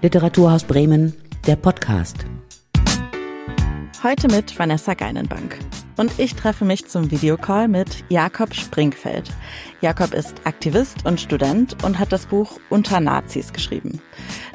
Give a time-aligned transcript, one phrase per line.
[0.00, 1.12] Literaturhaus Bremen,
[1.44, 2.24] der Podcast.
[4.04, 5.58] Heute mit Vanessa Geinenbank.
[5.96, 9.28] Und ich treffe mich zum Videocall mit Jakob Springfeld.
[9.80, 14.00] Jakob ist Aktivist und Student und hat das Buch Unter Nazis geschrieben.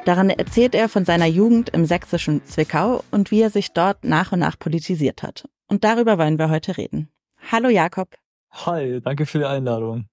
[0.06, 4.32] Darin erzählt er von seiner Jugend im sächsischen Zwickau und wie er sich dort nach
[4.32, 5.46] und nach politisiert hat.
[5.68, 7.10] Und darüber wollen wir heute reden.
[7.52, 8.14] Hallo Jakob.
[8.50, 10.06] Hi, danke für die Einladung.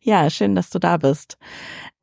[0.00, 1.38] Ja, schön, dass du da bist.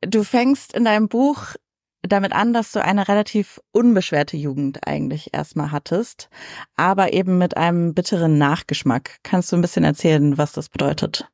[0.00, 1.54] Du fängst in deinem Buch
[2.02, 6.28] damit an, dass du eine relativ unbeschwerte Jugend eigentlich erstmal hattest,
[6.76, 9.18] aber eben mit einem bitteren Nachgeschmack.
[9.22, 11.28] Kannst du ein bisschen erzählen, was das bedeutet?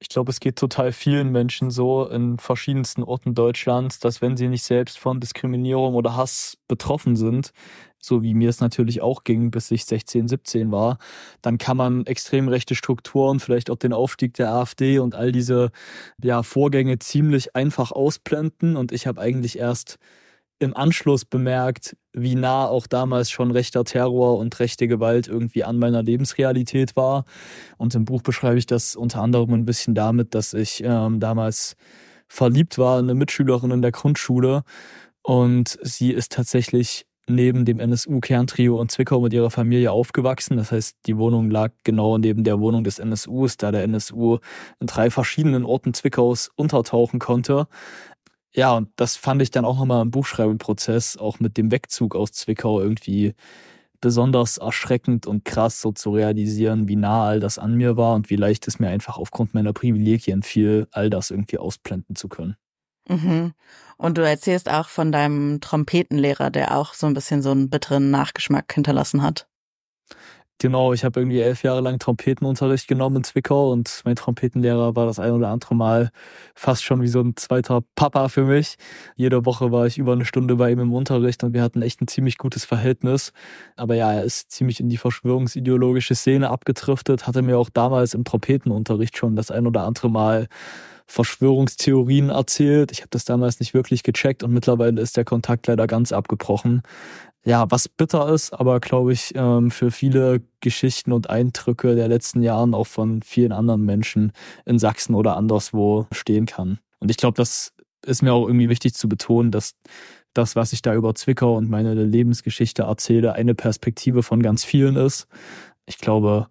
[0.00, 4.46] Ich glaube, es geht total vielen Menschen so in verschiedensten Orten Deutschlands, dass wenn sie
[4.46, 7.52] nicht selbst von Diskriminierung oder Hass betroffen sind,
[8.00, 10.98] so wie mir es natürlich auch ging, bis ich 16, 17 war,
[11.42, 15.70] dann kann man extrem rechte Strukturen, vielleicht auch den Aufstieg der AfD und all diese
[16.22, 18.76] ja, Vorgänge ziemlich einfach ausblenden.
[18.76, 19.98] Und ich habe eigentlich erst
[20.60, 25.78] im Anschluss bemerkt, wie nah auch damals schon rechter Terror und rechte Gewalt irgendwie an
[25.78, 27.24] meiner Lebensrealität war.
[27.76, 31.76] Und im Buch beschreibe ich das unter anderem ein bisschen damit, dass ich ähm, damals
[32.28, 34.64] verliebt war in eine Mitschülerin in der Grundschule
[35.28, 40.56] und sie ist tatsächlich neben dem NSU-Kerntrio in Zwickau mit ihrer Familie aufgewachsen.
[40.56, 44.38] Das heißt, die Wohnung lag genau neben der Wohnung des NSUs, da der NSU
[44.80, 47.66] in drei verschiedenen Orten Zwickaus untertauchen konnte.
[48.52, 52.32] Ja, und das fand ich dann auch nochmal im Buchschreibenprozess, auch mit dem Wegzug aus
[52.32, 53.34] Zwickau irgendwie
[54.00, 58.30] besonders erschreckend und krass so zu realisieren, wie nah all das an mir war und
[58.30, 62.56] wie leicht es mir einfach aufgrund meiner Privilegien fiel, all das irgendwie ausblenden zu können.
[63.08, 63.54] Mhm.
[63.96, 68.10] Und du erzählst auch von deinem Trompetenlehrer, der auch so ein bisschen so einen bitteren
[68.10, 69.48] Nachgeschmack hinterlassen hat.
[70.60, 75.06] Genau, ich habe irgendwie elf Jahre lang Trompetenunterricht genommen in Zwickau und mein Trompetenlehrer war
[75.06, 76.10] das ein oder andere Mal
[76.56, 78.74] fast schon wie so ein zweiter Papa für mich.
[79.14, 82.02] Jede Woche war ich über eine Stunde bei ihm im Unterricht und wir hatten echt
[82.02, 83.32] ein ziemlich gutes Verhältnis.
[83.76, 88.24] Aber ja, er ist ziemlich in die verschwörungsideologische Szene abgetriftet, hatte mir auch damals im
[88.24, 90.48] Trompetenunterricht schon das ein oder andere Mal
[91.08, 92.92] Verschwörungstheorien erzählt.
[92.92, 96.82] Ich habe das damals nicht wirklich gecheckt und mittlerweile ist der Kontakt leider ganz abgebrochen.
[97.44, 102.42] Ja, was bitter ist, aber glaube ich ähm, für viele Geschichten und Eindrücke der letzten
[102.42, 104.32] Jahren auch von vielen anderen Menschen
[104.66, 106.78] in Sachsen oder anderswo stehen kann.
[106.98, 107.72] Und ich glaube, das
[108.04, 109.76] ist mir auch irgendwie wichtig zu betonen, dass
[110.34, 114.96] das, was ich da über Zwickau und meine Lebensgeschichte erzähle, eine Perspektive von ganz vielen
[114.96, 115.26] ist.
[115.86, 116.48] Ich glaube,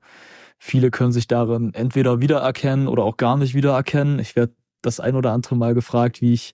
[0.59, 4.19] Viele können sich darin entweder wiedererkennen oder auch gar nicht wiedererkennen.
[4.19, 6.53] Ich werde das ein oder andere Mal gefragt, wie ich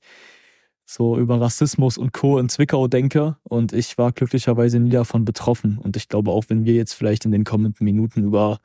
[0.86, 2.40] so über Rassismus und Co.
[2.40, 3.38] in Zwickau denke.
[3.44, 5.78] Und ich war glücklicherweise nie davon betroffen.
[5.78, 8.60] Und ich glaube, auch wenn wir jetzt vielleicht in den kommenden Minuten über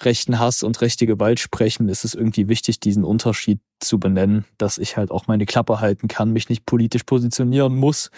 [0.00, 4.78] rechten Hass und rechte Gewalt sprechen, ist es irgendwie wichtig, diesen Unterschied zu benennen, dass
[4.78, 8.10] ich halt auch meine Klappe halten kann, mich nicht politisch positionieren muss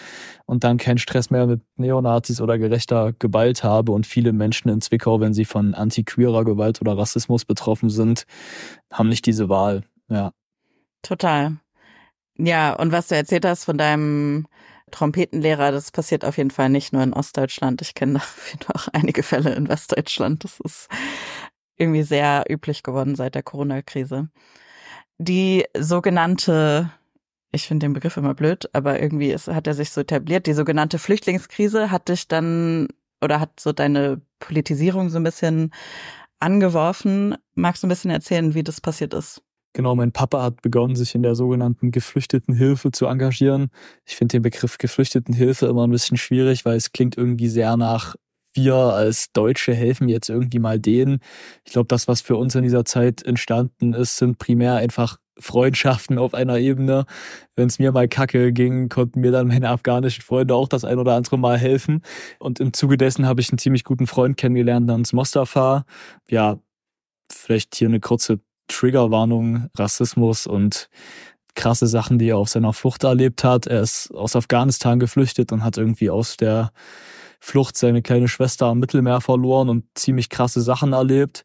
[0.45, 3.91] und dann keinen Stress mehr mit Neonazis oder gerechter Gewalt habe.
[3.91, 8.25] Und viele Menschen in Zwickau, wenn sie von antiqueerer Gewalt oder Rassismus betroffen sind,
[8.91, 9.83] haben nicht diese Wahl.
[10.09, 10.33] Ja.
[11.01, 11.57] Total.
[12.43, 14.47] Ja, und was du erzählt hast von deinem
[14.89, 17.83] Trompetenlehrer, das passiert auf jeden Fall nicht nur in Ostdeutschland.
[17.83, 18.19] Ich kenne
[18.59, 20.43] da auch einige Fälle in Westdeutschland.
[20.43, 20.87] Das ist
[21.77, 24.29] irgendwie sehr üblich geworden seit der Corona-Krise.
[25.19, 26.91] Die sogenannte,
[27.51, 30.53] ich finde den Begriff immer blöd, aber irgendwie ist, hat er sich so etabliert, die
[30.53, 32.87] sogenannte Flüchtlingskrise hat dich dann
[33.21, 35.71] oder hat so deine Politisierung so ein bisschen
[36.39, 37.35] angeworfen.
[37.53, 39.43] Magst du ein bisschen erzählen, wie das passiert ist?
[39.73, 43.69] Genau, mein Papa hat begonnen, sich in der sogenannten Geflüchtetenhilfe zu engagieren.
[44.05, 48.15] Ich finde den Begriff Geflüchtetenhilfe immer ein bisschen schwierig, weil es klingt irgendwie sehr nach
[48.53, 51.19] wir als Deutsche helfen jetzt irgendwie mal denen.
[51.65, 56.17] Ich glaube, das, was für uns in dieser Zeit entstanden ist, sind primär einfach Freundschaften
[56.17, 57.05] auf einer Ebene.
[57.55, 60.99] Wenn es mir mal kacke ging, konnten mir dann meine afghanischen Freunde auch das ein
[60.99, 62.01] oder andere Mal helfen.
[62.39, 65.85] Und im Zuge dessen habe ich einen ziemlich guten Freund kennengelernt namens Mostafa.
[66.29, 66.59] Ja,
[67.31, 68.39] vielleicht hier eine kurze
[68.71, 70.89] Triggerwarnung, Rassismus und
[71.55, 73.67] krasse Sachen, die er auf seiner Flucht erlebt hat.
[73.67, 76.71] Er ist aus Afghanistan geflüchtet und hat irgendwie aus der
[77.39, 81.43] Flucht seine kleine Schwester am Mittelmeer verloren und ziemlich krasse Sachen erlebt.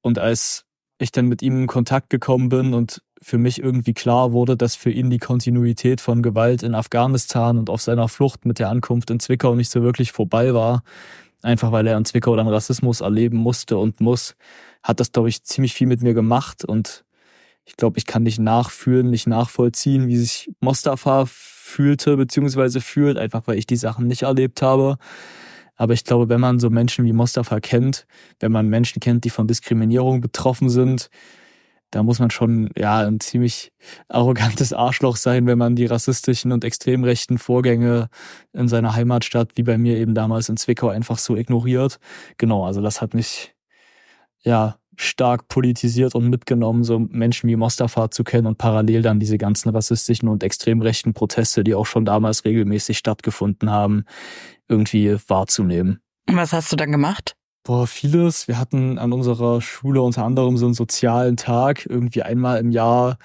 [0.00, 0.64] Und als
[0.98, 4.76] ich dann mit ihm in Kontakt gekommen bin und für mich irgendwie klar wurde, dass
[4.76, 9.10] für ihn die Kontinuität von Gewalt in Afghanistan und auf seiner Flucht mit der Ankunft
[9.10, 10.82] in Zwickau nicht so wirklich vorbei war,
[11.42, 14.36] einfach weil er in Zwickau dann Rassismus erleben musste und muss,
[14.86, 17.04] hat das, glaube ich, ziemlich viel mit mir gemacht und
[17.64, 23.42] ich glaube, ich kann nicht nachfühlen, nicht nachvollziehen, wie sich Mostafa fühlte beziehungsweise fühlt, einfach
[23.46, 24.96] weil ich die Sachen nicht erlebt habe.
[25.74, 28.06] Aber ich glaube, wenn man so Menschen wie Mostafa kennt,
[28.38, 31.10] wenn man Menschen kennt, die von Diskriminierung betroffen sind,
[31.90, 33.72] da muss man schon ja ein ziemlich
[34.08, 38.08] arrogantes Arschloch sein, wenn man die rassistischen und extrem rechten Vorgänge
[38.52, 41.98] in seiner Heimatstadt, wie bei mir eben damals in Zwickau, einfach so ignoriert.
[42.38, 43.55] Genau, also das hat mich
[44.46, 49.36] ja stark politisiert und mitgenommen, so Menschen wie Mostafa zu kennen und parallel dann diese
[49.36, 54.04] ganzen rassistischen und extrem rechten Proteste, die auch schon damals regelmäßig stattgefunden haben,
[54.68, 56.00] irgendwie wahrzunehmen.
[56.26, 57.36] Was hast du dann gemacht?
[57.62, 58.48] Boah, vieles.
[58.48, 61.84] Wir hatten an unserer Schule unter anderem so einen sozialen Tag.
[61.86, 63.18] Irgendwie einmal im Jahr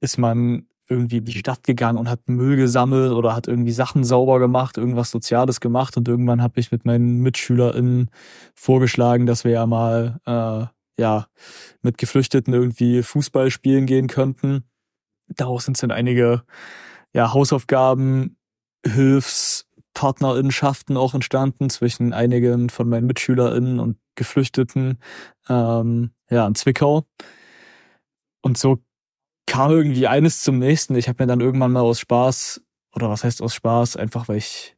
[0.00, 4.04] ist man irgendwie in die Stadt gegangen und hat Müll gesammelt oder hat irgendwie Sachen
[4.04, 5.96] sauber gemacht, irgendwas Soziales gemacht.
[5.96, 8.10] Und irgendwann habe ich mit meinen MitschülerInnen
[8.54, 10.66] vorgeschlagen, dass wir ja mal äh,
[11.00, 11.26] ja
[11.82, 14.64] mit Geflüchteten irgendwie Fußball spielen gehen könnten.
[15.28, 16.42] Daraus sind dann einige
[17.12, 18.36] ja, Hausaufgaben,
[18.86, 24.98] Hilfs, Partnerinnenschaften auch entstanden zwischen einigen von meinen MitschülerInnen und Geflüchteten
[25.48, 27.04] ähm, ja, in Zwickau.
[28.42, 28.78] Und so
[29.52, 30.94] kam irgendwie eines zum nächsten.
[30.94, 32.62] Ich habe mir dann irgendwann mal aus Spaß,
[32.94, 34.76] oder was heißt aus Spaß, einfach weil ich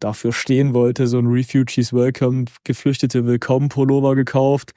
[0.00, 4.72] dafür stehen wollte, so ein Refugees Welcome, Geflüchtete Willkommen Pullover gekauft.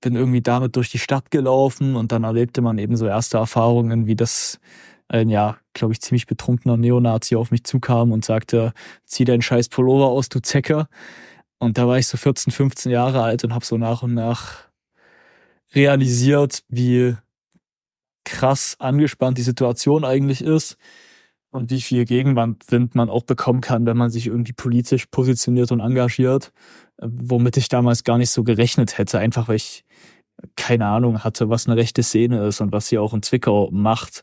[0.00, 4.06] Bin irgendwie damit durch die Stadt gelaufen und dann erlebte man eben so erste Erfahrungen,
[4.06, 4.60] wie das
[5.08, 8.74] ein ja, glaube ich, ziemlich betrunkener Neonazi auf mich zukam und sagte,
[9.04, 10.86] zieh deinen scheiß Pullover aus, du Zecke.
[11.58, 14.68] Und da war ich so 14, 15 Jahre alt und habe so nach und nach
[15.74, 17.16] realisiert, wie
[18.24, 20.76] krass angespannt die Situation eigentlich ist
[21.50, 25.80] und wie viel Gegenwind man auch bekommen kann, wenn man sich irgendwie politisch positioniert und
[25.80, 26.52] engagiert,
[26.98, 29.84] womit ich damals gar nicht so gerechnet hätte, einfach weil ich
[30.56, 34.22] keine Ahnung hatte, was eine rechte Szene ist und was sie auch in Zwickau macht.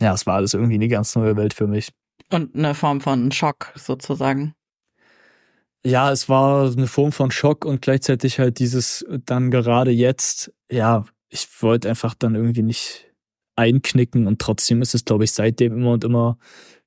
[0.00, 1.90] Ja, es war alles irgendwie eine ganz neue Welt für mich.
[2.32, 4.54] Und eine Form von Schock sozusagen.
[5.86, 11.04] Ja, es war eine Form von Schock und gleichzeitig halt dieses dann gerade jetzt, ja,
[11.28, 13.13] ich wollte einfach dann irgendwie nicht
[13.56, 16.38] einknicken und trotzdem ist es, glaube ich, seitdem immer und immer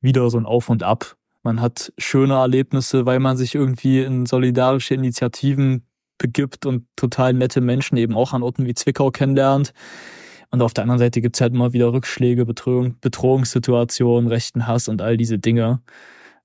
[0.02, 1.16] wieder so ein Auf und Ab.
[1.44, 5.88] Man hat schöne Erlebnisse, weil man sich irgendwie in solidarische Initiativen
[6.18, 9.74] begibt und total nette Menschen eben auch an Orten wie Zwickau kennenlernt.
[10.50, 15.02] Und auf der anderen Seite gibt's halt immer wieder Rückschläge, Bedrohung, Bedrohungssituationen, rechten Hass und
[15.02, 15.82] all diese Dinge.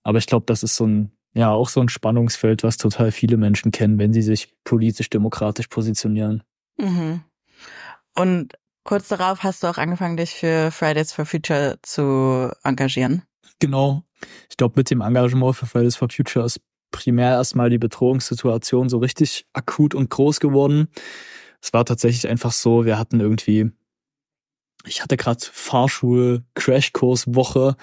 [0.03, 3.37] Aber ich glaube, das ist so ein, ja, auch so ein Spannungsfeld, was total viele
[3.37, 6.43] Menschen kennen, wenn sie sich politisch demokratisch positionieren.
[6.79, 7.23] Mhm.
[8.15, 8.53] Und
[8.85, 13.23] kurz darauf hast du auch angefangen, dich für Fridays for Future zu engagieren.
[13.59, 14.05] Genau.
[14.51, 18.99] Ich glaube, mit dem Engagement für Fridays for Future ist primär erstmal die Bedrohungssituation so
[18.99, 20.89] richtig akut und groß geworden.
[21.61, 23.71] Es war tatsächlich einfach so, wir hatten irgendwie,
[24.85, 27.77] ich hatte gerade Fahrschul-Crashkurs-Woche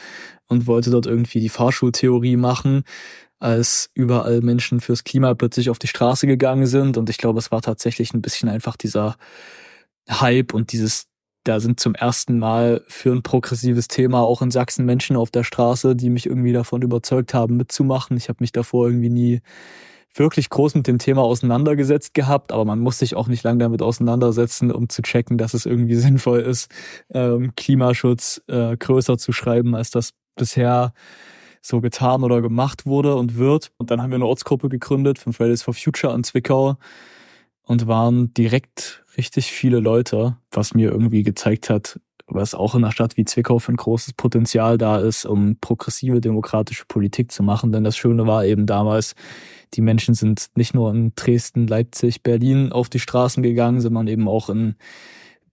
[0.47, 2.83] und wollte dort irgendwie die Fahrschultheorie machen,
[3.39, 6.97] als überall Menschen fürs Klima plötzlich auf die Straße gegangen sind.
[6.97, 9.15] Und ich glaube, es war tatsächlich ein bisschen einfach dieser
[10.09, 11.09] Hype und dieses
[11.43, 15.43] da sind zum ersten Mal für ein progressives Thema auch in Sachsen Menschen auf der
[15.43, 18.17] Straße, die mich irgendwie davon überzeugt haben, mitzumachen.
[18.17, 19.41] Ich habe mich davor irgendwie nie
[20.13, 23.81] wirklich groß mit dem Thema auseinandergesetzt gehabt, aber man muss sich auch nicht lange damit
[23.81, 26.69] auseinandersetzen, um zu checken, dass es irgendwie sinnvoll ist,
[27.13, 30.93] ähm, Klimaschutz äh, größer zu schreiben, als das bisher
[31.61, 33.71] so getan oder gemacht wurde und wird.
[33.77, 36.77] Und dann haben wir eine Ortsgruppe gegründet von Fridays for Future in Zwickau
[37.69, 42.91] und waren direkt richtig viele Leute, was mir irgendwie gezeigt hat, was auch in einer
[42.91, 47.71] Stadt wie Zwickau für ein großes Potenzial da ist, um progressive demokratische Politik zu machen.
[47.71, 49.13] Denn das Schöne war eben damals,
[49.75, 54.27] die Menschen sind nicht nur in Dresden, Leipzig, Berlin auf die Straßen gegangen, sondern eben
[54.27, 54.73] auch in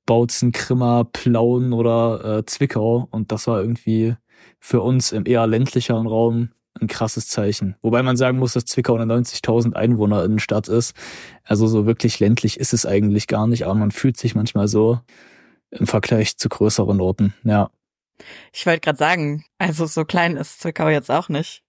[0.07, 3.09] Bautzen, Krimmer, Plauen oder äh, Zwickau.
[3.11, 4.15] Und das war irgendwie
[4.59, 6.49] für uns im eher ländlicheren Raum
[6.81, 7.77] ein krasses Zeichen.
[7.83, 10.95] Wobei man sagen muss, dass Zwickau eine 90.000 Einwohner Innenstadt ist.
[11.45, 15.01] Also so wirklich ländlich ist es eigentlich gar nicht, aber man fühlt sich manchmal so
[15.71, 17.71] im Vergleich zu größeren Orten, ja.
[18.53, 21.63] Ich wollte gerade sagen, also so klein ist Zwickau jetzt auch nicht.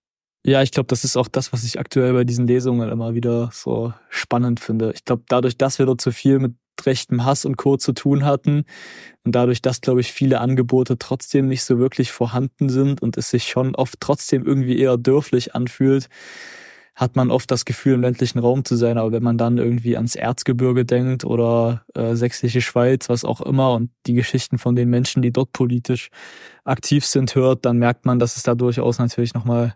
[0.46, 3.50] Ja, ich glaube, das ist auch das, was ich aktuell bei diesen Lesungen immer wieder
[3.52, 4.94] so spannend finde.
[4.94, 6.56] Ich glaube, dadurch, dass wir dort so viel mit
[6.86, 7.78] rechtem Hass und Co.
[7.78, 8.66] zu tun hatten.
[9.24, 13.30] Und dadurch, dass, glaube ich, viele Angebote trotzdem nicht so wirklich vorhanden sind und es
[13.30, 16.10] sich schon oft trotzdem irgendwie eher dürflich anfühlt,
[16.98, 18.98] hat man oft das Gefühl, im ländlichen Raum zu sein.
[18.98, 23.74] Aber wenn man dann irgendwie ans Erzgebirge denkt oder äh, Sächsische Schweiz, was auch immer,
[23.76, 26.10] und die Geschichten von den Menschen, die dort politisch
[26.64, 29.76] aktiv sind, hört, dann merkt man, dass es da durchaus natürlich nochmal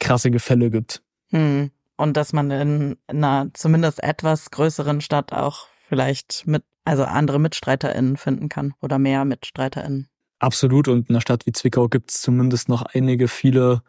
[0.00, 1.00] krasse Gefälle gibt.
[1.30, 1.70] Hm.
[1.96, 8.16] Und dass man in einer zumindest etwas größeren Stadt auch vielleicht mit, also andere MitstreiterInnen
[8.16, 10.08] finden kann oder mehr MitstreiterInnen.
[10.38, 10.88] Absolut.
[10.88, 13.82] Und in einer Stadt wie Zwickau gibt es zumindest noch einige viele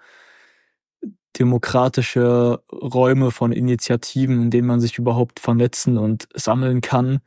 [1.38, 7.20] demokratische Räume von Initiativen, in denen man sich überhaupt vernetzen und sammeln kann.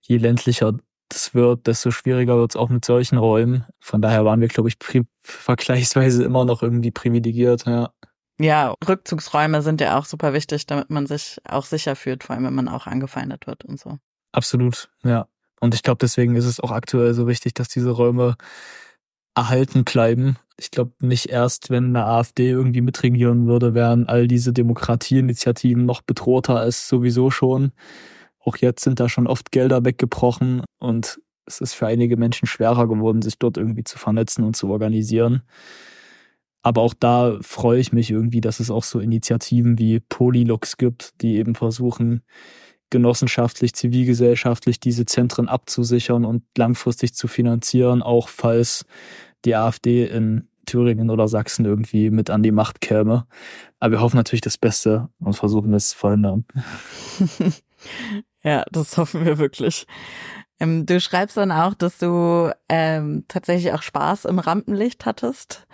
[0.00, 0.72] Je ländlicher
[1.08, 3.64] das wird, desto schwieriger wird es auch mit solchen Räumen.
[3.78, 4.76] Von daher waren wir, glaube ich,
[5.22, 7.90] vergleichsweise immer noch irgendwie privilegiert, ja.
[8.40, 12.44] Ja, Rückzugsräume sind ja auch super wichtig, damit man sich auch sicher fühlt, vor allem
[12.46, 13.98] wenn man auch angefeindet wird und so.
[14.34, 15.28] Absolut, ja.
[15.60, 18.36] Und ich glaube, deswegen ist es auch aktuell so wichtig, dass diese Räume
[19.36, 20.36] erhalten bleiben.
[20.58, 26.02] Ich glaube, nicht erst, wenn eine AfD irgendwie mitregieren würde, wären all diese Demokratieinitiativen noch
[26.02, 27.70] bedrohter als sowieso schon.
[28.40, 32.88] Auch jetzt sind da schon oft Gelder weggebrochen und es ist für einige Menschen schwerer
[32.88, 35.42] geworden, sich dort irgendwie zu vernetzen und zu organisieren.
[36.62, 41.20] Aber auch da freue ich mich irgendwie, dass es auch so Initiativen wie Polylux gibt,
[41.22, 42.22] die eben versuchen,
[42.94, 48.86] genossenschaftlich, zivilgesellschaftlich diese Zentren abzusichern und langfristig zu finanzieren, auch falls
[49.44, 53.26] die AfD in Thüringen oder Sachsen irgendwie mit an die Macht käme.
[53.80, 56.44] Aber wir hoffen natürlich das Beste und versuchen es zu verhindern.
[58.44, 59.88] ja, das hoffen wir wirklich.
[60.60, 65.66] Ähm, du schreibst dann auch, dass du ähm, tatsächlich auch Spaß im Rampenlicht hattest,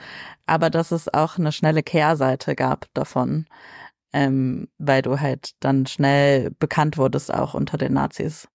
[0.46, 3.44] aber dass es auch eine schnelle Kehrseite gab davon
[4.12, 8.48] ähm, weil du halt dann schnell bekannt wurdest auch unter den Nazis.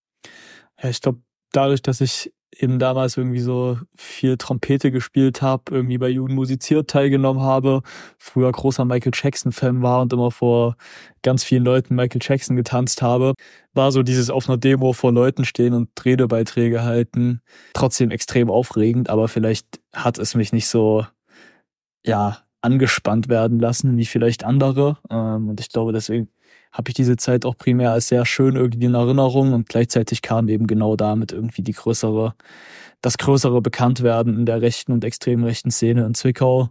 [0.82, 1.22] Ja, ich glaube,
[1.52, 6.90] dadurch, dass ich eben damals irgendwie so viel Trompete gespielt habe, irgendwie bei Juden musiziert
[6.90, 7.82] teilgenommen habe,
[8.18, 10.76] früher großer Michael Jackson-Fan war und immer vor
[11.22, 13.34] ganz vielen Leuten Michael Jackson getanzt habe,
[13.74, 17.42] war so dieses auf einer Demo vor Leuten stehen und Redebeiträge halten
[17.74, 21.06] trotzdem extrem aufregend, aber vielleicht hat es mich nicht so,
[22.06, 24.98] ja, angespannt werden lassen, wie vielleicht andere.
[25.10, 26.30] Ähm, und ich glaube, deswegen
[26.72, 30.50] habe ich diese Zeit auch primär als sehr schön irgendwie in Erinnerung und gleichzeitig kam
[30.50, 32.34] eben genau damit irgendwie die größere,
[33.02, 36.70] das größere Bekanntwerden in der rechten und extrem rechten Szene in Zwickau,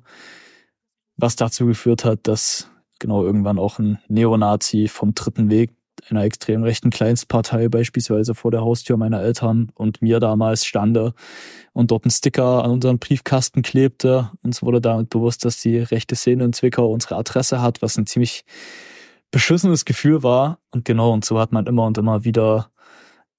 [1.17, 5.71] was dazu geführt hat, dass genau irgendwann auch ein Neonazi vom dritten Weg
[6.09, 11.15] einer extrem rechten Kleinstpartei beispielsweise vor der Haustür meiner Eltern und mir damals stande
[11.73, 14.31] und dort ein Sticker an unseren Briefkasten klebte.
[14.43, 18.07] Uns wurde damit bewusst, dass die rechte Szene in Zwickau unsere Adresse hat, was ein
[18.07, 18.45] ziemlich
[19.31, 20.59] beschissenes Gefühl war.
[20.71, 22.71] Und genau, und so hat man immer und immer wieder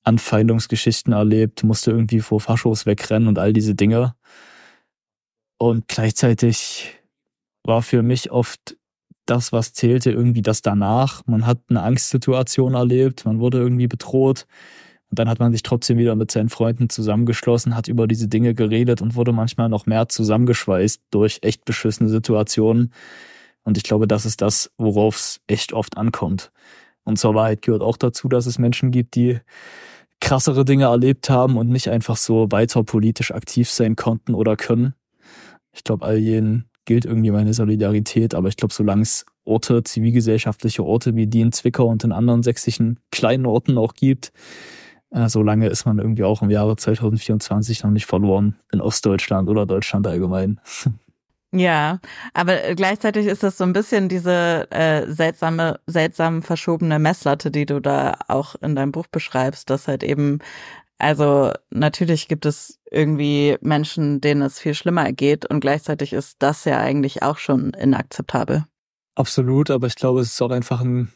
[0.03, 4.15] Anfeindungsgeschichten erlebt, musste irgendwie vor Faschos wegrennen und all diese Dinge.
[5.57, 6.99] Und gleichzeitig
[7.63, 8.77] war für mich oft
[9.25, 11.21] das, was zählte, irgendwie das danach.
[11.25, 14.45] Man hat eine Angstsituation erlebt, man wurde irgendwie bedroht.
[15.09, 18.53] Und dann hat man sich trotzdem wieder mit seinen Freunden zusammengeschlossen, hat über diese Dinge
[18.53, 22.91] geredet und wurde manchmal noch mehr zusammengeschweißt durch echt beschissene Situationen.
[23.63, 26.51] Und ich glaube, das ist das, worauf es echt oft ankommt.
[27.03, 29.39] Und zur Wahrheit gehört auch dazu, dass es Menschen gibt, die
[30.19, 34.95] krassere Dinge erlebt haben und nicht einfach so weiter politisch aktiv sein konnten oder können.
[35.71, 38.35] Ich glaube, all jenen gilt irgendwie meine Solidarität.
[38.35, 42.43] Aber ich glaube, solange es Orte, zivilgesellschaftliche Orte wie die in Zwickau und in anderen
[42.43, 44.31] sächsischen kleinen Orten auch gibt,
[45.11, 49.65] äh, solange ist man irgendwie auch im Jahre 2024 noch nicht verloren in Ostdeutschland oder
[49.65, 50.59] Deutschland allgemein.
[51.51, 51.99] Ja,
[52.33, 57.79] aber gleichzeitig ist das so ein bisschen diese äh, seltsame, seltsam verschobene Messlatte, die du
[57.79, 60.39] da auch in deinem Buch beschreibst, dass halt eben
[60.97, 66.65] also natürlich gibt es irgendwie Menschen, denen es viel schlimmer geht und gleichzeitig ist das
[66.65, 68.65] ja eigentlich auch schon inakzeptabel.
[69.15, 71.11] Absolut, aber ich glaube, es ist auch einfach ein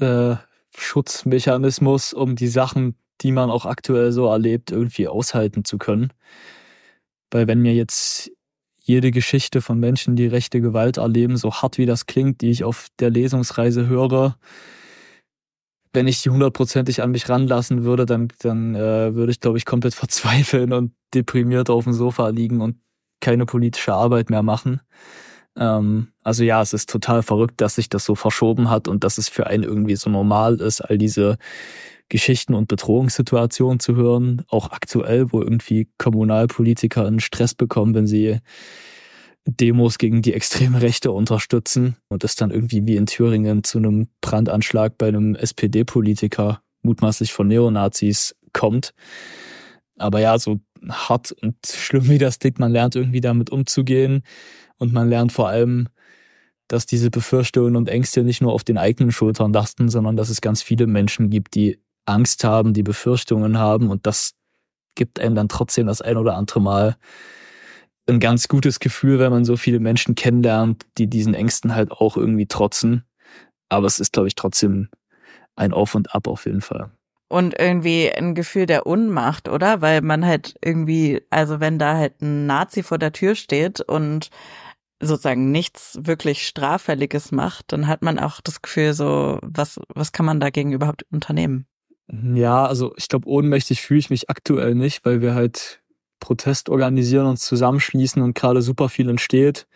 [0.00, 0.36] äh,
[0.76, 6.12] Schutzmechanismus, um die Sachen, die man auch aktuell so erlebt, irgendwie aushalten zu können.
[7.30, 8.30] Weil wenn mir jetzt
[8.78, 12.64] jede Geschichte von Menschen, die rechte Gewalt erleben, so hart wie das klingt, die ich
[12.64, 14.38] auf der Lesungsreise höre,
[15.98, 19.64] wenn ich die hundertprozentig an mich ranlassen würde, dann, dann äh, würde ich, glaube ich,
[19.64, 22.76] komplett verzweifeln und deprimiert auf dem Sofa liegen und
[23.20, 24.80] keine politische Arbeit mehr machen.
[25.56, 29.18] Ähm, also ja, es ist total verrückt, dass sich das so verschoben hat und dass
[29.18, 31.36] es für einen irgendwie so normal ist, all diese
[32.08, 38.38] Geschichten und Bedrohungssituationen zu hören, auch aktuell, wo irgendwie Kommunalpolitiker einen Stress bekommen, wenn sie
[39.50, 44.08] Demos gegen die extreme Rechte unterstützen und es dann irgendwie wie in Thüringen zu einem
[44.20, 48.92] Brandanschlag bei einem SPD-Politiker, mutmaßlich von Neonazis, kommt.
[49.96, 54.22] Aber ja, so hart und schlimm wie das klingt, man lernt irgendwie damit umzugehen
[54.76, 55.88] und man lernt vor allem,
[56.68, 60.42] dass diese Befürchtungen und Ängste nicht nur auf den eigenen Schultern lasten, sondern dass es
[60.42, 64.34] ganz viele Menschen gibt, die Angst haben, die Befürchtungen haben und das
[64.94, 66.96] gibt einem dann trotzdem das ein oder andere Mal
[68.08, 72.16] ein ganz gutes Gefühl, wenn man so viele Menschen kennenlernt, die diesen Ängsten halt auch
[72.16, 73.04] irgendwie trotzen.
[73.68, 74.88] Aber es ist, glaube ich, trotzdem
[75.56, 76.90] ein Auf und Ab auf jeden Fall.
[77.28, 79.82] Und irgendwie ein Gefühl der Unmacht, oder?
[79.82, 84.30] Weil man halt irgendwie, also wenn da halt ein Nazi vor der Tür steht und
[85.00, 90.26] sozusagen nichts wirklich Straffälliges macht, dann hat man auch das Gefühl so, was, was kann
[90.26, 91.66] man dagegen überhaupt unternehmen?
[92.10, 95.82] Ja, also ich glaube, ohnmächtig fühle ich mich aktuell nicht, weil wir halt
[96.20, 99.66] Protest organisieren, uns zusammenschließen und gerade super viel entsteht.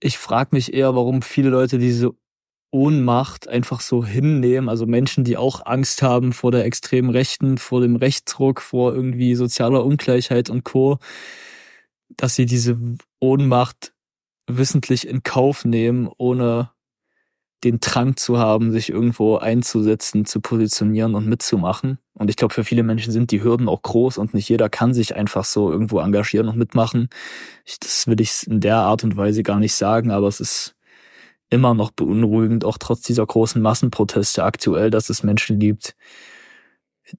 [0.00, 2.12] Ich frage mich eher, warum viele Leute diese
[2.70, 4.68] Ohnmacht einfach so hinnehmen.
[4.68, 9.34] Also Menschen, die auch Angst haben vor der extremen Rechten, vor dem Rechtsruck, vor irgendwie
[9.34, 10.98] sozialer Ungleichheit und Co.,
[12.10, 12.78] dass sie diese
[13.18, 13.92] Ohnmacht
[14.46, 16.70] wissentlich in Kauf nehmen, ohne
[17.66, 21.98] den Drang zu haben, sich irgendwo einzusetzen, zu positionieren und mitzumachen.
[22.14, 24.94] Und ich glaube, für viele Menschen sind die Hürden auch groß und nicht jeder kann
[24.94, 27.08] sich einfach so irgendwo engagieren und mitmachen.
[27.64, 30.76] Ich, das will ich in der Art und Weise gar nicht sagen, aber es ist
[31.50, 35.96] immer noch beunruhigend, auch trotz dieser großen Massenproteste aktuell, dass es Menschen gibt,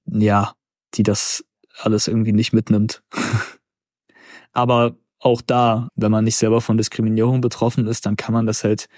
[0.06, 0.54] ja,
[0.94, 1.44] die das
[1.80, 3.02] alles irgendwie nicht mitnimmt.
[4.52, 8.64] aber auch da, wenn man nicht selber von Diskriminierung betroffen ist, dann kann man das
[8.64, 8.88] halt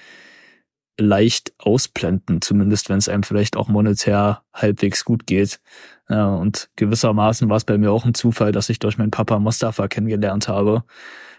[1.00, 5.60] leicht ausblenden, zumindest wenn es einem vielleicht auch monetär halbwegs gut geht.
[6.08, 9.88] Und gewissermaßen war es bei mir auch ein Zufall, dass ich durch meinen Papa Mustafa
[9.88, 10.84] kennengelernt habe.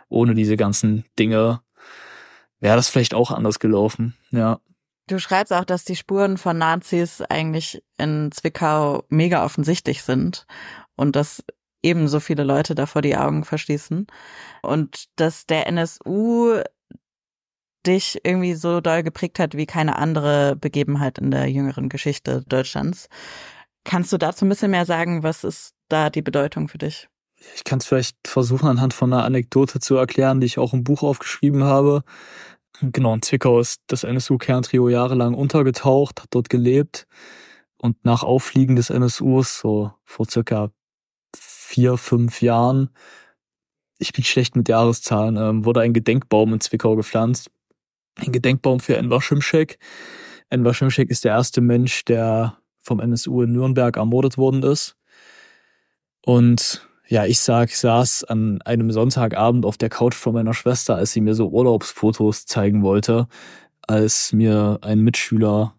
[0.10, 1.62] Ohne diese ganzen Dinge
[2.60, 4.60] wäre das vielleicht auch anders gelaufen, ja.
[5.08, 10.46] Du schreibst auch, dass die Spuren von Nazis eigentlich in Zwickau mega offensichtlich sind
[10.96, 11.44] und dass
[11.82, 14.08] ebenso viele Leute davor die Augen verschließen
[14.62, 16.62] und dass der NSU
[17.86, 23.08] dich irgendwie so doll geprägt hat wie keine andere Begebenheit in der jüngeren Geschichte Deutschlands.
[23.84, 27.08] Kannst du dazu ein bisschen mehr sagen, was ist da die Bedeutung für dich?
[27.56, 30.84] Ich kann es vielleicht versuchen, anhand von einer Anekdote zu erklären, die ich auch im
[30.84, 32.04] Buch aufgeschrieben habe.
[32.82, 37.08] Genau, in Zwickau ist das NSU-Kerntrio jahrelang untergetaucht, hat dort gelebt.
[37.78, 40.70] Und nach Auffliegen des NSUs, so vor circa
[41.36, 42.90] vier, fünf Jahren,
[43.98, 47.50] ich bin schlecht mit Jahreszahlen, ähm, wurde ein Gedenkbaum in Zwickau gepflanzt
[48.16, 49.80] ein Gedenkbaum für Enver Şimşek.
[50.50, 54.96] Enver Şimşek ist der erste Mensch, der vom NSU in Nürnberg ermordet worden ist.
[56.26, 61.12] Und ja, ich sag, saß an einem Sonntagabend auf der Couch von meiner Schwester, als
[61.12, 63.28] sie mir so Urlaubsfotos zeigen wollte,
[63.82, 65.76] als mir ein Mitschüler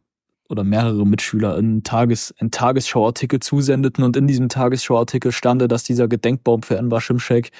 [0.49, 6.09] oder mehrere Mitschüler einen, Tages, einen Tagesschauartikel zusendeten und in diesem Tagesschauartikel stand, dass dieser
[6.09, 7.51] Gedenkbaum für Enver Şimşek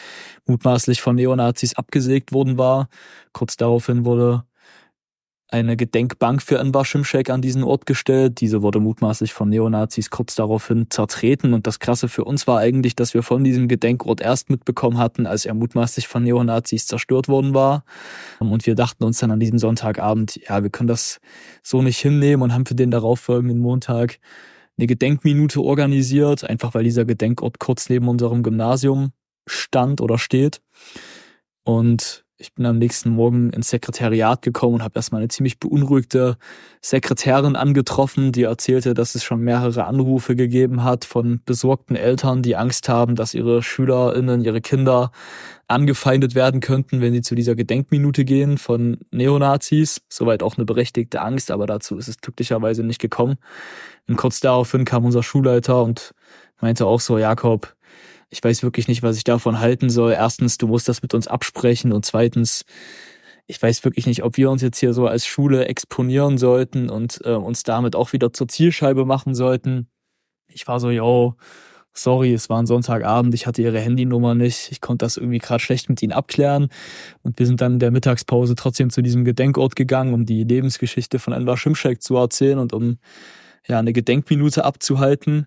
[0.47, 2.89] mutmaßlich von Neonazis abgesägt worden war.
[3.33, 4.45] Kurz daraufhin wurde
[5.53, 8.41] eine Gedenkbank für Anwar Şimşek an diesen Ort gestellt.
[8.41, 11.53] Diese wurde mutmaßlich von Neonazis kurz daraufhin zertreten.
[11.53, 15.27] Und das Krasse für uns war eigentlich, dass wir von diesem Gedenkort erst mitbekommen hatten,
[15.27, 17.85] als er mutmaßlich von Neonazis zerstört worden war.
[18.39, 21.21] Und wir dachten uns dann an diesem Sonntagabend, ja, wir können das
[21.63, 24.19] so nicht hinnehmen und haben für den darauffolgenden Montag
[24.79, 29.13] eine Gedenkminute organisiert, einfach weil dieser Gedenkort kurz neben unserem Gymnasium
[29.47, 30.63] stand oder steht.
[31.65, 36.37] Und ich bin am nächsten Morgen ins Sekretariat gekommen und habe erstmal eine ziemlich beunruhigte
[36.81, 42.57] Sekretärin angetroffen, die erzählte, dass es schon mehrere Anrufe gegeben hat von besorgten Eltern, die
[42.57, 45.13] Angst haben, dass ihre SchülerInnen, ihre Kinder
[45.69, 50.03] angefeindet werden könnten, wenn sie zu dieser Gedenkminute gehen von Neonazis.
[50.09, 53.37] Soweit auch eine berechtigte Angst, aber dazu ist es glücklicherweise nicht gekommen.
[54.09, 56.13] Und kurz daraufhin kam unser Schulleiter und
[56.61, 57.75] meinte auch so, Jakob,
[58.33, 60.13] ich weiß wirklich nicht, was ich davon halten soll.
[60.13, 62.65] Erstens, du musst das mit uns absprechen und zweitens,
[63.47, 67.21] ich weiß wirklich nicht, ob wir uns jetzt hier so als Schule exponieren sollten und
[67.25, 69.87] äh, uns damit auch wieder zur Zielscheibe machen sollten.
[70.49, 71.35] Ich war so, yo,
[71.93, 75.63] sorry, es war ein Sonntagabend, ich hatte ihre Handynummer nicht, ich konnte das irgendwie gerade
[75.63, 76.69] schlecht mit ihnen abklären.
[77.23, 81.19] Und wir sind dann in der Mittagspause trotzdem zu diesem Gedenkort gegangen, um die Lebensgeschichte
[81.19, 82.97] von Enver Şimşek zu erzählen und um
[83.69, 85.47] ja eine Gedenkminute abzuhalten.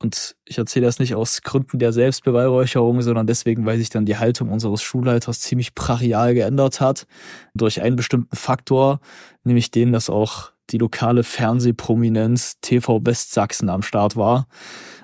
[0.00, 4.18] Und ich erzähle das nicht aus Gründen der Selbstbeweihräucherung, sondern deswegen, weil sich dann die
[4.18, 7.06] Haltung unseres Schulleiters ziemlich brachial geändert hat.
[7.54, 9.00] Durch einen bestimmten Faktor,
[9.44, 14.46] nämlich den, dass auch die lokale Fernsehprominenz TV Westsachsen am Start war.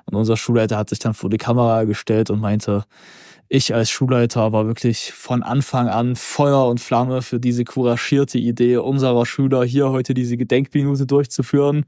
[0.07, 2.85] Und unser Schulleiter hat sich dann vor die Kamera gestellt und meinte,
[3.49, 8.77] ich als Schulleiter war wirklich von Anfang an Feuer und Flamme für diese couragierte Idee
[8.77, 11.85] unserer Schüler, hier heute diese Gedenkminute durchzuführen.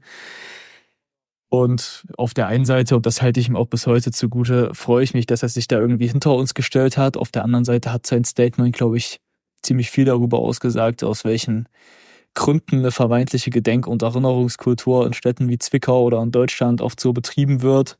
[1.53, 5.03] Und auf der einen Seite, und das halte ich ihm auch bis heute zugute, freue
[5.03, 7.15] ich mich, dass er sich da irgendwie hinter uns gestellt hat.
[7.15, 9.19] Auf der anderen Seite hat sein Statement, glaube ich,
[9.61, 11.69] ziemlich viel darüber ausgesagt, aus welchen
[12.33, 17.13] Gründen eine vermeintliche Gedenk- und Erinnerungskultur in Städten wie Zwickau oder in Deutschland oft so
[17.13, 17.99] betrieben wird.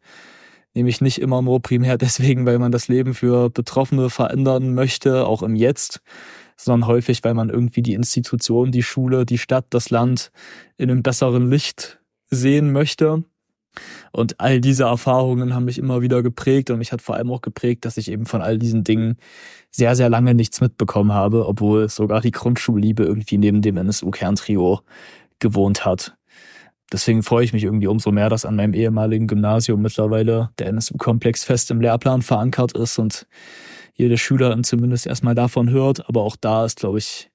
[0.74, 5.44] Nämlich nicht immer nur primär deswegen, weil man das Leben für Betroffene verändern möchte, auch
[5.44, 6.02] im Jetzt,
[6.58, 10.32] sondern häufig, weil man irgendwie die Institution, die Schule, die Stadt, das Land
[10.76, 12.00] in einem besseren Licht
[12.32, 13.24] sehen möchte.
[14.12, 17.42] Und all diese Erfahrungen haben mich immer wieder geprägt und mich hat vor allem auch
[17.42, 19.18] geprägt, dass ich eben von all diesen Dingen
[19.72, 24.82] sehr, sehr lange nichts mitbekommen habe, obwohl sogar die Grundschulliebe irgendwie neben dem NSU-Kerntrio
[25.40, 26.16] gewohnt hat.
[26.92, 31.44] deswegen freue ich mich irgendwie umso mehr, dass an meinem ehemaligen Gymnasium mittlerweile der NSU-Komplex
[31.44, 33.26] fest im Lehrplan verankert ist und
[33.96, 36.08] jede Schülerin zumindest erstmal davon hört.
[36.08, 37.32] Aber auch da ist, glaube ich,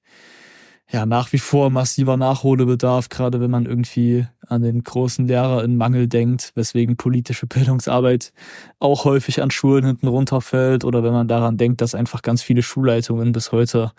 [0.91, 5.77] ja nach wie vor massiver Nachholbedarf, gerade wenn man irgendwie an den großen Lehrer in
[5.77, 8.33] Mangel denkt, weswegen politische Bildungsarbeit
[8.79, 12.63] auch häufig an Schulen hinten runterfällt oder wenn man daran denkt, dass einfach ganz viele
[12.63, 13.91] Schulleitungen bis heute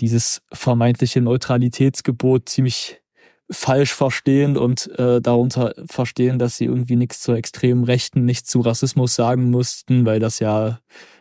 [0.00, 3.00] dieses vermeintliche Neutralitätsgebot ziemlich
[3.48, 8.60] falsch verstehen und äh, darunter verstehen, dass sie irgendwie nichts zur extremen Rechten, nichts zu
[8.60, 10.80] Rassismus sagen mussten, weil das ja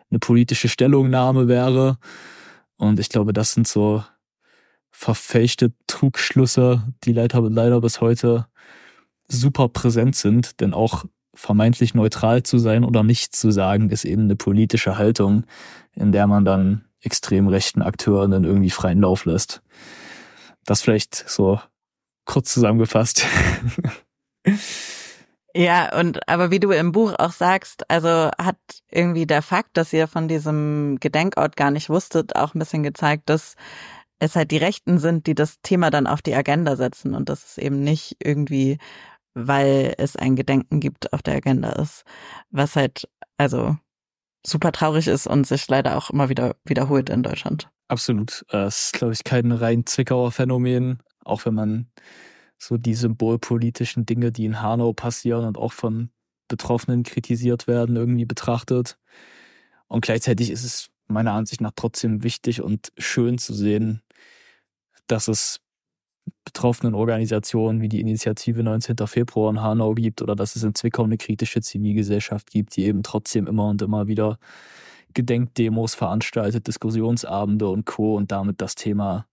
[0.10, 1.98] eine politische Stellungnahme wäre.
[2.78, 4.04] Und ich glaube, das sind so
[4.98, 8.48] verfälschte Trugschlüsse, die leider, leider bis heute
[9.28, 11.04] super präsent sind, denn auch
[11.34, 15.44] vermeintlich neutral zu sein oder nichts zu sagen, ist eben eine politische Haltung,
[15.96, 19.62] in der man dann extrem rechten Akteuren dann irgendwie freien Lauf lässt.
[20.66, 21.60] Das vielleicht so
[22.24, 23.26] kurz zusammengefasst.
[25.58, 28.58] Ja, und aber wie du im Buch auch sagst, also hat
[28.92, 33.30] irgendwie der Fakt, dass ihr von diesem Gedenkort gar nicht wusstet, auch ein bisschen gezeigt,
[33.30, 33.56] dass
[34.20, 37.46] es halt die Rechten sind, die das Thema dann auf die Agenda setzen und dass
[37.46, 38.78] es eben nicht irgendwie,
[39.34, 42.04] weil es ein Gedenken gibt, auf der Agenda ist.
[42.50, 43.76] Was halt, also
[44.46, 47.70] super traurig ist und sich leider auch immer wieder wiederholt in Deutschland.
[47.88, 48.46] Absolut.
[48.50, 51.88] Es ist, glaube ich, kein rein Zwickauer Phänomen, auch wenn man
[52.58, 56.10] so die symbolpolitischen Dinge, die in Hanau passieren und auch von
[56.48, 58.98] Betroffenen kritisiert werden, irgendwie betrachtet.
[59.88, 64.02] Und gleichzeitig ist es meiner Ansicht nach trotzdem wichtig und schön zu sehen,
[65.08, 65.62] dass es
[66.44, 68.96] betroffenen Organisationen wie die Initiative 19.
[69.06, 73.04] Februar in Hanau gibt oder dass es in Zwickau eine kritische Zivilgesellschaft gibt, die eben
[73.04, 74.40] trotzdem immer und immer wieder
[75.14, 78.16] Gedenkdemos veranstaltet, Diskussionsabende und Co.
[78.16, 79.28] und damit das Thema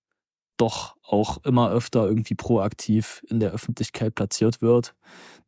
[0.57, 4.95] doch auch immer öfter irgendwie proaktiv in der Öffentlichkeit platziert wird.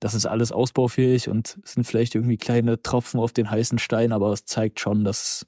[0.00, 4.32] Das ist alles ausbaufähig und sind vielleicht irgendwie kleine Tropfen auf den heißen Stein, aber
[4.32, 5.46] es zeigt schon, dass es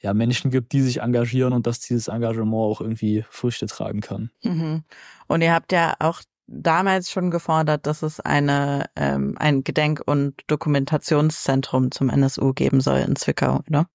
[0.00, 4.30] ja Menschen gibt, die sich engagieren und dass dieses Engagement auch irgendwie Früchte tragen kann.
[4.42, 4.84] Mhm.
[5.26, 10.34] Und ihr habt ja auch damals schon gefordert, dass es eine ähm, ein Gedenk- und
[10.46, 13.86] Dokumentationszentrum zum NSU geben soll in Zwickau, oder?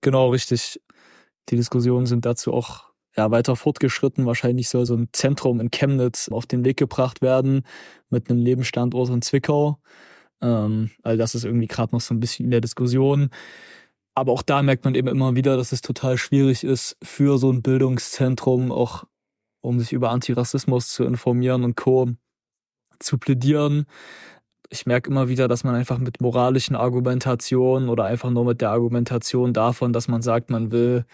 [0.00, 0.80] Genau, richtig.
[1.48, 4.26] Die Diskussionen sind dazu auch ja, weiter fortgeschritten.
[4.26, 7.62] Wahrscheinlich soll so ein Zentrum in Chemnitz auf den Weg gebracht werden
[8.10, 9.78] mit einem Nebenstandort in Zwickau.
[10.42, 13.30] Ähm, all das ist irgendwie gerade noch so ein bisschen in der Diskussion.
[14.16, 17.52] Aber auch da merkt man eben immer wieder, dass es total schwierig ist, für so
[17.52, 19.04] ein Bildungszentrum auch,
[19.60, 22.08] um sich über Antirassismus zu informieren und Co.
[22.98, 23.86] zu plädieren
[24.70, 28.70] ich merke immer wieder, dass man einfach mit moralischen Argumentationen oder einfach nur mit der
[28.70, 31.04] Argumentation davon, dass man sagt, man will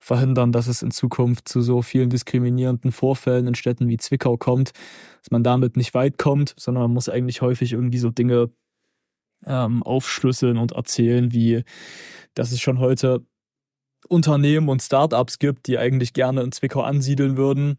[0.00, 4.72] verhindern, dass es in Zukunft zu so vielen diskriminierenden Vorfällen in Städten wie Zwickau kommt,
[5.20, 8.50] dass man damit nicht weit kommt, sondern man muss eigentlich häufig irgendwie so Dinge
[9.46, 11.64] ähm, aufschlüsseln und erzählen, wie
[12.34, 13.24] dass es schon heute
[14.08, 17.78] Unternehmen und Startups gibt, die eigentlich gerne in Zwickau ansiedeln würden,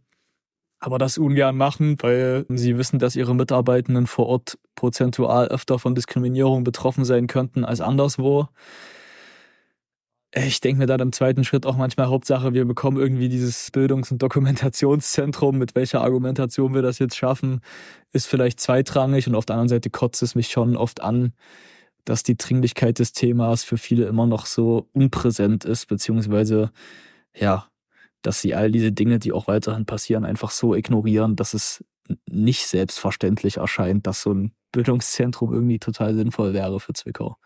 [0.80, 5.96] aber das ungern machen, weil sie wissen, dass ihre Mitarbeitenden vor Ort prozentual öfter von
[5.96, 8.48] Diskriminierung betroffen sein könnten als anderswo.
[10.36, 14.12] Ich denke mir dann im zweiten Schritt auch manchmal Hauptsache, wir bekommen irgendwie dieses Bildungs-
[14.12, 17.62] und Dokumentationszentrum, mit welcher Argumentation wir das jetzt schaffen,
[18.14, 21.34] ist vielleicht zweitrangig und auf der anderen Seite kotzt es mich schon oft an,
[22.04, 26.72] dass die Dringlichkeit des Themas für viele immer noch so unpräsent ist, beziehungsweise
[27.36, 27.68] ja,
[28.24, 31.84] dass sie all diese Dinge, die auch weiterhin passieren, einfach so ignorieren, dass es
[32.28, 37.38] nicht selbstverständlich erscheint, dass so ein Bildungszentrum irgendwie total sinnvoll wäre für Zwickau.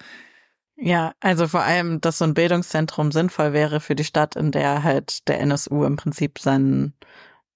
[0.80, 4.84] Ja, also vor allem, dass so ein Bildungszentrum sinnvoll wäre für die Stadt, in der
[4.84, 6.94] halt der NSU im Prinzip seinen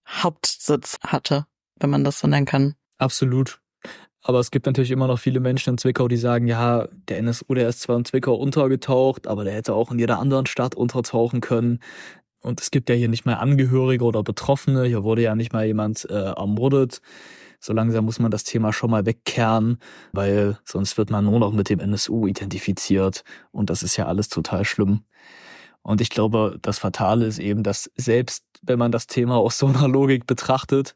[0.08, 1.46] Hauptsitz hatte,
[1.80, 2.76] wenn man das so nennen kann.
[2.98, 3.60] Absolut.
[4.24, 7.54] Aber es gibt natürlich immer noch viele Menschen in Zwickau, die sagen, ja, der NSU,
[7.54, 11.42] der ist zwar in Zwickau untergetaucht, aber der hätte auch in jeder anderen Stadt untertauchen
[11.42, 11.80] können.
[12.42, 14.86] Und es gibt ja hier nicht mehr Angehörige oder Betroffene.
[14.86, 17.02] Hier wurde ja nicht mal jemand äh, ermordet.
[17.62, 19.78] So langsam muss man das Thema schon mal wegkehren,
[20.14, 23.24] weil sonst wird man nur noch mit dem NSU identifiziert.
[23.52, 25.04] Und das ist ja alles total schlimm.
[25.84, 29.68] Und ich glaube, das Fatale ist eben, dass selbst wenn man das Thema aus so
[29.68, 30.96] einer Logik betrachtet,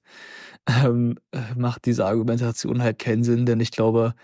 [0.68, 1.18] ähm,
[1.56, 4.16] macht diese Argumentation halt keinen Sinn, denn ich glaube,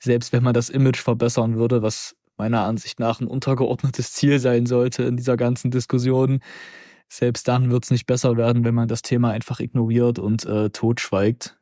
[0.00, 4.66] selbst wenn man das Image verbessern würde, was meiner Ansicht nach ein untergeordnetes Ziel sein
[4.66, 6.40] sollte in dieser ganzen Diskussion.
[7.08, 10.70] Selbst dann wird es nicht besser werden, wenn man das Thema einfach ignoriert und äh,
[10.70, 11.56] totschweigt.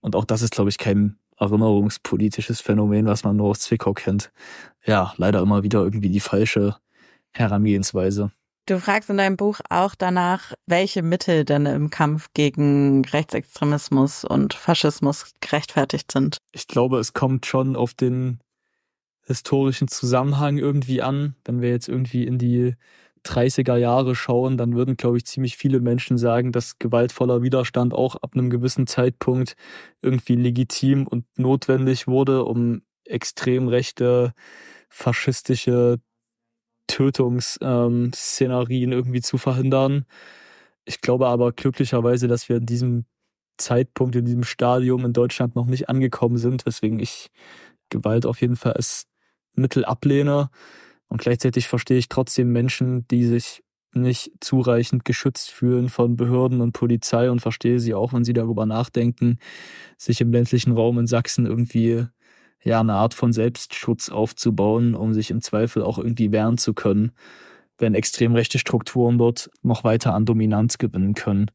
[0.00, 4.30] Und auch das ist, glaube ich, kein erinnerungspolitisches Phänomen, was man nur aus Zwickau kennt.
[4.84, 6.76] Ja, leider immer wieder irgendwie die falsche
[7.32, 8.30] Herangehensweise.
[8.68, 14.54] Du fragst in deinem Buch auch danach, welche Mittel denn im Kampf gegen Rechtsextremismus und
[14.54, 16.38] Faschismus gerechtfertigt sind.
[16.50, 18.40] Ich glaube, es kommt schon auf den
[19.22, 21.36] historischen Zusammenhang irgendwie an.
[21.44, 22.74] Wenn wir jetzt irgendwie in die
[23.26, 28.16] 30er Jahre schauen, dann würden, glaube ich, ziemlich viele Menschen sagen, dass gewaltvoller Widerstand auch
[28.16, 29.56] ab einem gewissen Zeitpunkt
[30.02, 34.32] irgendwie legitim und notwendig wurde, um extrem rechte,
[34.88, 36.00] faschistische
[36.86, 40.04] Tötungsszenarien irgendwie zu verhindern.
[40.84, 43.06] Ich glaube aber glücklicherweise, dass wir in diesem
[43.58, 47.30] Zeitpunkt, in diesem Stadium in Deutschland noch nicht angekommen sind, weswegen ich
[47.90, 49.06] Gewalt auf jeden Fall als
[49.54, 50.50] Mittel ablehne.
[51.08, 56.72] Und gleichzeitig verstehe ich trotzdem Menschen, die sich nicht zureichend geschützt fühlen von Behörden und
[56.72, 59.38] Polizei und verstehe sie auch, wenn sie darüber nachdenken,
[59.96, 62.06] sich im ländlichen Raum in Sachsen irgendwie
[62.62, 67.12] ja eine Art von Selbstschutz aufzubauen, um sich im Zweifel auch irgendwie wehren zu können,
[67.78, 71.50] wenn extrem rechte Strukturen dort noch weiter an Dominanz gewinnen können.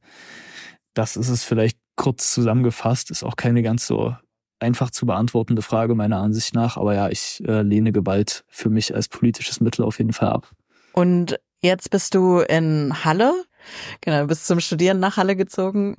[0.94, 4.16] Das ist es vielleicht kurz zusammengefasst, ist auch keine ganz so
[4.62, 8.94] einfach zu beantwortende Frage meiner Ansicht nach, aber ja, ich äh, lehne Gewalt für mich
[8.96, 10.52] als politisches Mittel auf jeden Fall ab.
[10.94, 13.34] Und jetzt bist du in Halle,
[14.02, 15.96] genau, bist zum Studieren nach Halle gezogen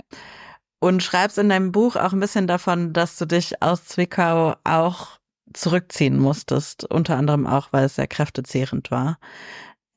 [0.81, 5.19] und schreibst in deinem Buch auch ein bisschen davon, dass du dich aus Zwickau auch
[5.55, 9.19] zurückziehen musstest, unter anderem auch, weil es sehr kräftezehrend war.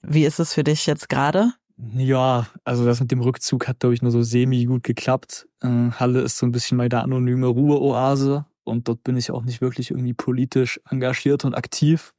[0.02, 1.54] Wie ist es für dich jetzt gerade?
[1.78, 5.48] Ja, also das mit dem Rückzug hat, glaube ich, nur so semi gut geklappt.
[5.62, 9.62] Äh, Halle ist so ein bisschen meine anonyme Ruheoase und dort bin ich auch nicht
[9.62, 12.14] wirklich irgendwie politisch engagiert und aktiv.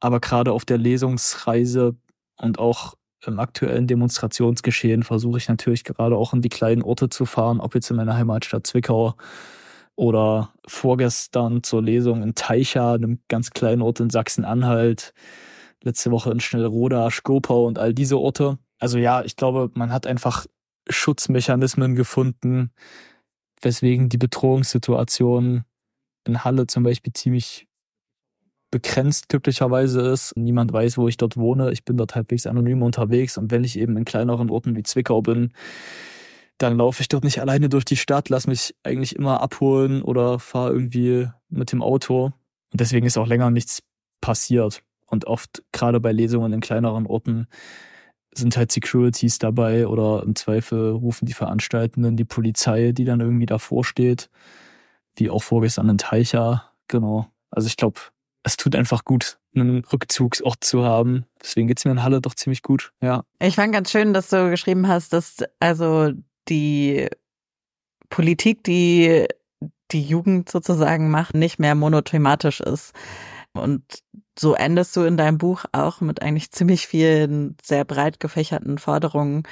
[0.00, 1.96] Aber gerade auf der Lesungsreise
[2.36, 2.94] und auch
[3.26, 7.74] im aktuellen Demonstrationsgeschehen versuche ich natürlich gerade auch in die kleinen Orte zu fahren, ob
[7.74, 9.14] jetzt in meiner Heimatstadt Zwickau
[9.94, 15.12] oder vorgestern zur Lesung in Teicha, einem ganz kleinen Ort in Sachsen-Anhalt,
[15.82, 18.58] letzte Woche in Schnellroda, Skopau und all diese Orte.
[18.78, 20.46] Also ja, ich glaube, man hat einfach
[20.88, 22.72] Schutzmechanismen gefunden,
[23.62, 25.64] weswegen die Bedrohungssituation
[26.26, 27.66] in Halle zum Beispiel ziemlich
[28.70, 30.32] begrenzt glücklicherweise ist.
[30.36, 31.72] Niemand weiß, wo ich dort wohne.
[31.72, 35.22] Ich bin dort halbwegs anonym unterwegs und wenn ich eben in kleineren Orten wie Zwickau
[35.22, 35.52] bin,
[36.58, 40.38] dann laufe ich dort nicht alleine durch die Stadt, lass mich eigentlich immer abholen oder
[40.38, 42.26] fahre irgendwie mit dem Auto.
[42.26, 43.82] Und deswegen ist auch länger nichts
[44.20, 44.82] passiert.
[45.06, 47.48] Und oft, gerade bei Lesungen in kleineren Orten,
[48.34, 53.46] sind halt Securities dabei oder im Zweifel rufen die Veranstaltenden die Polizei, die dann irgendwie
[53.46, 54.30] davor steht.
[55.16, 56.70] Wie auch vorgestern in Teicha.
[56.88, 57.26] Genau.
[57.50, 58.00] Also ich glaube,
[58.42, 61.24] es tut einfach gut, einen Rückzugsort zu haben.
[61.42, 63.24] Deswegen geht's mir in Halle doch ziemlich gut, ja.
[63.40, 66.12] Ich fand ganz schön, dass du geschrieben hast, dass also
[66.48, 67.08] die
[68.08, 69.26] Politik, die
[69.90, 72.92] die Jugend sozusagen macht, nicht mehr monothematisch ist.
[73.52, 73.82] Und
[74.38, 79.42] so endest du in deinem Buch auch mit eigentlich ziemlich vielen sehr breit gefächerten Forderungen,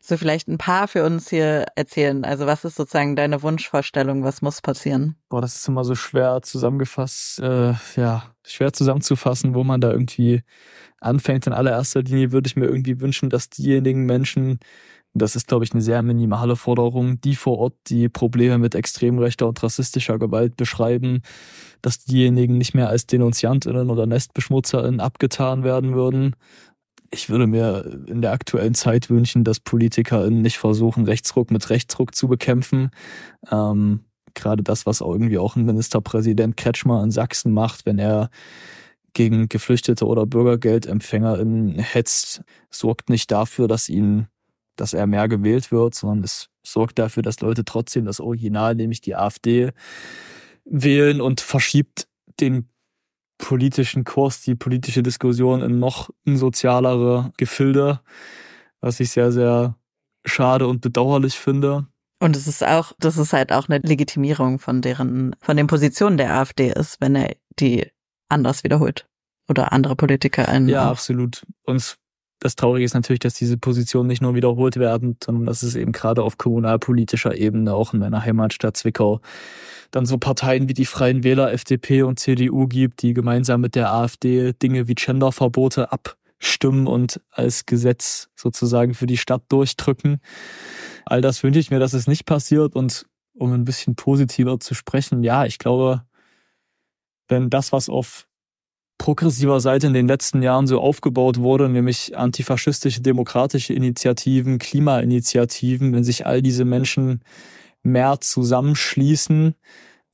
[0.00, 2.24] so vielleicht ein paar für uns hier erzählen?
[2.24, 4.22] Also was ist sozusagen deine Wunschvorstellung?
[4.22, 5.16] Was muss passieren?
[5.30, 10.42] Boah, das ist immer so schwer zusammengefasst, äh, ja, schwer zusammenzufassen, wo man da irgendwie
[11.00, 11.46] anfängt.
[11.46, 14.58] In allererster Linie würde ich mir irgendwie wünschen, dass diejenigen Menschen,
[15.14, 19.18] das ist, glaube ich, eine sehr minimale Forderung, die vor Ort die Probleme mit extrem
[19.18, 21.22] rechter und rassistischer Gewalt beschreiben,
[21.82, 26.34] dass diejenigen nicht mehr als Denunziantinnen oder Nestbeschmutzerinnen abgetan werden würden,
[27.14, 32.14] ich würde mir in der aktuellen Zeit wünschen, dass PolitikerInnen nicht versuchen, Rechtsruck mit Rechtsruck
[32.14, 32.90] zu bekämpfen.
[33.50, 34.00] Ähm,
[34.34, 38.30] gerade das, was irgendwie auch ein Ministerpräsident Kretschmer in Sachsen macht, wenn er
[39.12, 44.26] gegen Geflüchtete oder BürgergeldempfängerInnen hetzt, sorgt nicht dafür, dass ihn,
[44.76, 49.00] dass er mehr gewählt wird, sondern es sorgt dafür, dass Leute trotzdem das Original, nämlich
[49.00, 49.72] die AfD,
[50.64, 52.08] wählen und verschiebt
[52.40, 52.68] den
[53.38, 58.00] politischen Kurs, die politische Diskussion in noch sozialere Gefilde,
[58.80, 59.76] was ich sehr, sehr
[60.24, 61.86] schade und bedauerlich finde.
[62.20, 66.16] Und es ist auch, das ist halt auch eine Legitimierung von deren, von den Positionen
[66.16, 67.90] der AfD ist, wenn er die
[68.28, 69.06] anders wiederholt.
[69.46, 70.70] Oder andere PolitikerInnen.
[70.70, 71.44] Ja, absolut.
[71.64, 71.98] Und
[72.44, 75.92] das Traurige ist natürlich, dass diese Positionen nicht nur wiederholt werden, sondern dass es eben
[75.92, 79.22] gerade auf kommunalpolitischer Ebene, auch in meiner Heimatstadt Zwickau,
[79.90, 83.94] dann so Parteien wie die Freien Wähler, FDP und CDU gibt, die gemeinsam mit der
[83.94, 90.20] AfD Dinge wie Genderverbote abstimmen und als Gesetz sozusagen für die Stadt durchdrücken.
[91.06, 94.74] All das wünsche ich mir, dass es nicht passiert und um ein bisschen positiver zu
[94.74, 96.02] sprechen, ja, ich glaube,
[97.26, 98.26] wenn das, was auf
[99.04, 106.04] progressiver Seite in den letzten Jahren so aufgebaut wurde, nämlich antifaschistische demokratische Initiativen, Klimainitiativen, wenn
[106.04, 107.20] sich all diese Menschen
[107.82, 109.54] mehr zusammenschließen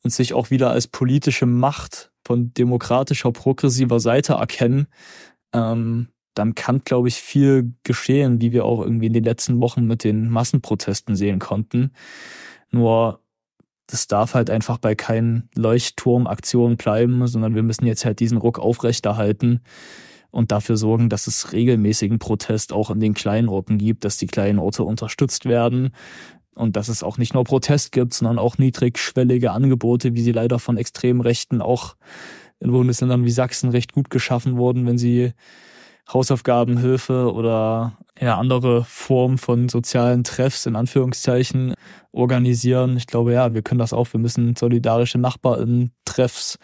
[0.02, 4.88] und sich auch wieder als politische Macht von demokratischer, progressiver Seite erkennen,
[5.52, 9.84] ähm, dann kann, glaube ich, viel geschehen, wie wir auch irgendwie in den letzten Wochen
[9.84, 11.92] mit den Massenprotesten sehen konnten.
[12.72, 13.20] Nur
[13.90, 18.58] das darf halt einfach bei keinen Leuchtturmaktionen bleiben, sondern wir müssen jetzt halt diesen Ruck
[18.58, 19.60] aufrechterhalten
[20.30, 24.26] und dafür sorgen, dass es regelmäßigen Protest auch in den kleinen Orten gibt, dass die
[24.26, 25.90] kleinen Orte unterstützt werden
[26.54, 30.58] und dass es auch nicht nur Protest gibt, sondern auch niedrigschwellige Angebote, wie sie leider
[30.58, 31.96] von extremen Rechten auch
[32.60, 35.32] in Bundesländern wie Sachsen recht gut geschaffen wurden, wenn sie
[36.12, 41.74] Hausaufgabenhilfe oder ja, andere Formen von sozialen Treffs in Anführungszeichen
[42.12, 42.96] organisieren.
[42.96, 44.12] Ich glaube, ja, wir können das auch.
[44.12, 46.58] Wir müssen solidarische NachbarInnen-Treffs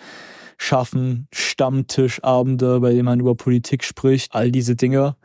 [0.58, 5.16] schaffen, Stammtischabende, bei denen man über Politik spricht, all diese Dinge.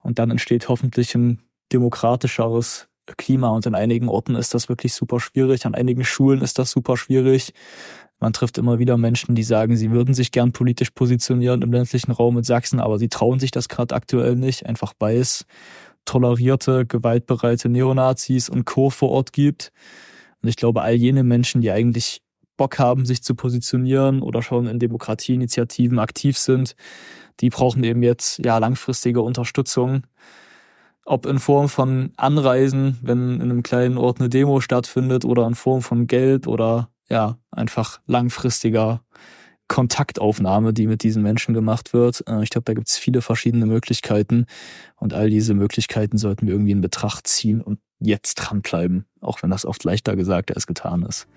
[0.00, 1.40] Und dann entsteht hoffentlich ein
[1.72, 3.48] demokratischeres Klima.
[3.48, 5.66] Und in einigen Orten ist das wirklich super schwierig.
[5.66, 7.52] An einigen Schulen ist das super schwierig.
[8.20, 12.10] Man trifft immer wieder Menschen, die sagen, sie würden sich gern politisch positionieren im ländlichen
[12.10, 15.46] Raum in Sachsen, aber sie trauen sich das gerade aktuell nicht, einfach weil es
[16.04, 18.90] tolerierte, gewaltbereite Neonazis und Co.
[18.90, 19.72] vor Ort gibt.
[20.42, 22.20] Und ich glaube, all jene Menschen, die eigentlich
[22.56, 26.74] Bock haben, sich zu positionieren oder schon in Demokratieinitiativen aktiv sind,
[27.40, 30.02] die brauchen eben jetzt ja langfristige Unterstützung.
[31.04, 35.54] Ob in Form von Anreisen, wenn in einem kleinen Ort eine Demo stattfindet, oder in
[35.54, 39.02] Form von Geld oder ja, einfach langfristiger
[39.68, 42.24] Kontaktaufnahme, die mit diesen Menschen gemacht wird.
[42.26, 44.46] Äh, ich glaube, da gibt es viele verschiedene Möglichkeiten
[44.96, 49.50] und all diese Möglichkeiten sollten wir irgendwie in Betracht ziehen und jetzt dranbleiben, auch wenn
[49.50, 51.28] das oft leichter gesagt als getan ist.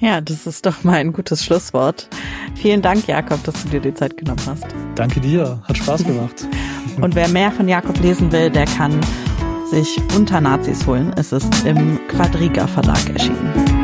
[0.00, 2.08] Ja, das ist doch mal ein gutes Schlusswort.
[2.56, 4.66] Vielen Dank, Jakob, dass du dir die Zeit genommen hast.
[4.96, 6.46] Danke dir, hat Spaß gemacht.
[7.00, 9.00] und wer mehr von Jakob lesen will, der kann
[9.70, 11.12] sich unter Nazis holen.
[11.16, 13.83] Es ist im Quadriga Verlag erschienen.